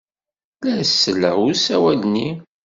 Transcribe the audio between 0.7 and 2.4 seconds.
as-selleɣ i usawal-nni.